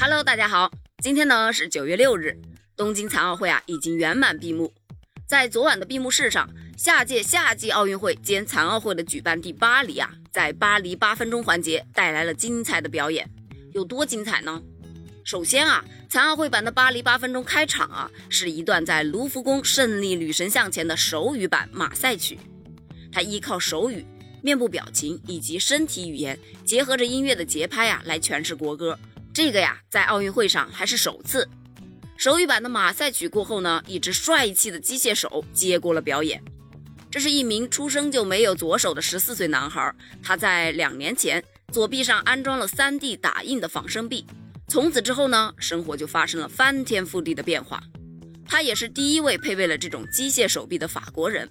[0.00, 0.70] Hello，大家好，
[1.02, 2.38] 今天呢是九月六日，
[2.76, 4.72] 东京残奥会啊已经圆满闭幕。
[5.26, 13.28] 在昨晚的闭幕式上，下届夏季奥运会兼残奥会的举办地巴黎啊，在巴黎八分钟环节带来了精彩的表演，
[13.74, 14.62] 有多精彩呢？
[15.24, 22.38] 首先啊，残奥会版的巴黎八分钟开场啊，是一段在卢浮宫胜利女神像前的手语版马赛曲。
[23.10, 24.06] 它依靠手语、
[24.44, 28.96] 面部表情以及身体语言，结合着音乐的节拍呀，来诠释国歌。
[29.32, 31.48] 这个呀，在奥运会上还是首次。
[32.16, 36.42] 手语版的马赛曲过后呢，一只帅气的机械手接过了表演。
[37.10, 44.26] 这是一名出生就没有左手的十四岁男孩，他在两年前左臂上安装了 3D 打印的仿生臂。
[44.66, 47.82] 从此之后呢，生活就发生了翻天覆地的变化。
[48.46, 51.48] 他也是第一位配备了这种机械手臂的法国人。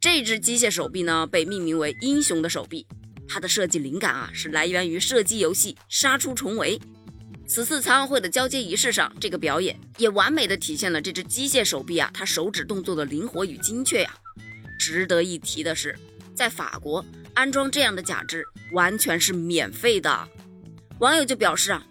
[0.00, 2.86] 这只机械手臂呢，被命名为“英雄的手臂”。
[3.28, 6.78] 它的设计灵感啊，是来源于射击游戏《杀出重围》。
[7.52, 14.14] 此次残奥会的交接仪式上，这个表演也完美的体现了这只机械手臂啊，它手指动作的灵活与精确呀。
[14.78, 15.98] 值得一提的是，
[16.32, 20.28] 在法国安装这样的假肢完全是免费的。
[21.00, 21.84] 网友就表示啊。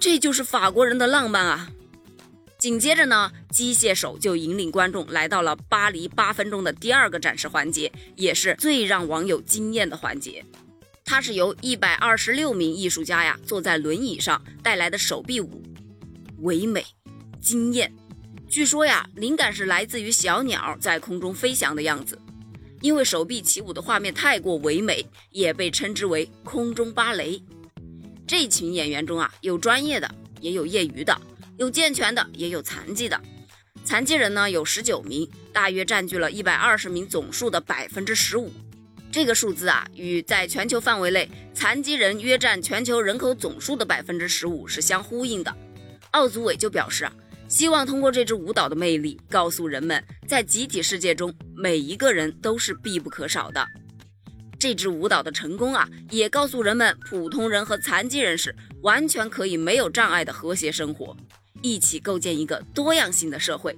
[0.00, 1.70] 这就是法国人的浪漫啊！
[2.58, 10.44] 紧接着呢，机械手就引领观众来到了巴黎八分钟的第二个展示环节，也是最让网友惊艳的环节。
[11.04, 15.62] 它是由一百二十六名艺术家呀坐在轮椅上带来的手臂舞，
[16.38, 16.84] 唯美
[17.40, 17.92] 惊艳。
[18.48, 22.18] 据说呀，灵感是来自于小鸟在空中飞翔的样子，
[22.80, 27.42] 因为手臂起舞的画面太过唯美，也被称之为空中芭蕾。
[28.26, 31.20] 这群演员中啊，有专业的，也有业余的，
[31.58, 33.20] 有健全的，也有残疾的。
[33.84, 38.50] 残疾人呢有十九名，大约占据了一百二十名总数的百分之十五。
[39.14, 45.56] 这个数字啊，与在全球范围内残疾人约占全球人口总数的百分之十五是相呼应的。
[46.10, 47.12] 奥组委就表示啊，
[47.46, 53.64] 希望通过这支舞蹈的魅力，告诉人们，在集体世界中，每一个人都是必不可少的。
[54.58, 61.16] 这支舞蹈的成功啊，也告诉人们，普通人和残疾人士完全可以没有障碍的和谐生活，
[61.62, 63.76] 一起构建一个多样性的社会。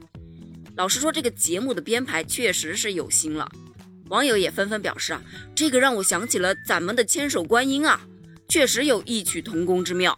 [0.76, 3.46] 老实说，这个节目的编排确实是有心了。
[4.08, 5.22] 网友也纷纷表示啊，
[5.54, 8.00] 这个让我想起了咱们的千手观音啊，
[8.48, 10.16] 确实有异曲同工之妙。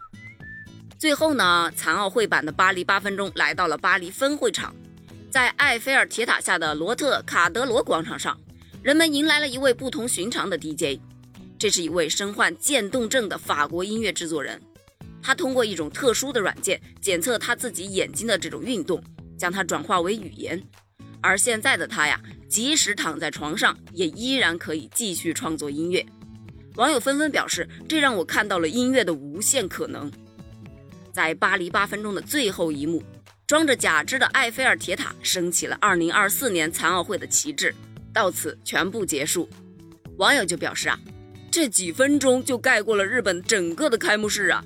[0.98, 4.74] 最后呢，残奥会版的巴黎八分钟来到了巴黎分会场，
[5.30, 8.38] 在埃菲尔铁塔下的罗特卡德罗广场上。
[8.82, 11.00] 人们迎来了一位不同寻常的 DJ，
[11.58, 14.60] 这是一位身患渐冻症的法国音乐制作人。
[15.20, 19.02] 他通过一种特殊的软件检测他自己眼睛的这种运动，
[19.36, 20.62] 将它转化为语言。
[21.20, 26.04] 而现在的他呀，即使躺在床上，也依然可以继续创作音乐。
[26.76, 30.10] 网友纷纷表示，这让我看到了音乐的无限可能。
[31.12, 33.02] 在巴黎八分钟的最后一幕，
[33.46, 37.74] 装着假肢的埃菲尔铁塔升起了2024年残奥会的旗帜。
[38.12, 39.48] 到此全部结束，
[40.16, 40.98] 网友就表示啊，
[41.50, 44.64] 这几分钟就盖过了日本整个的开幕式啊！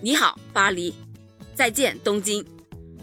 [0.00, 0.94] 你好，巴黎，
[1.54, 2.44] 再见，东京，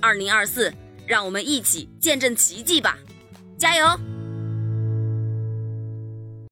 [0.02, 0.74] 二零二四，
[1.06, 2.98] 让我们一起见证奇迹吧，
[3.58, 4.17] 加油！